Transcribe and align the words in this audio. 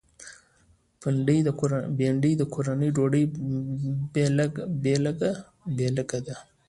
بېنډۍ 1.97 2.31
د 2.39 2.41
کورني 2.53 2.89
ډوډۍ 2.95 3.23
بېلګه 5.73 6.19
ده 6.27 6.35